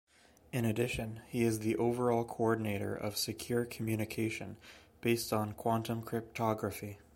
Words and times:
In 0.51 0.65
addition, 0.65 1.21
he 1.27 1.43
is 1.43 1.59
the 1.59 1.75
overall 1.75 2.23
coordinator 2.23 2.95
of 2.95 3.15
Secure 3.17 3.65
Communication 3.65 4.57
based 5.01 5.31
on 5.31 5.53
Quantum 5.53 6.01
Cryptography. 6.01 6.97